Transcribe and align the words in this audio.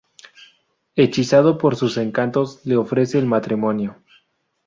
Hechizado 0.95 1.59
por 1.59 1.75
sus 1.75 1.97
encantos 1.97 2.65
le 2.65 2.75
ofrece 2.75 3.19
el 3.19 3.27
matrimonio. 3.27 4.01